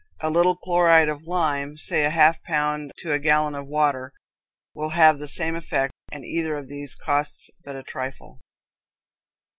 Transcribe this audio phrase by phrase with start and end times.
[0.21, 4.13] A little chloride of lime, say half a pound to a gallon of water,
[4.73, 8.41] will have the same effect, and either of these costs but a trifle.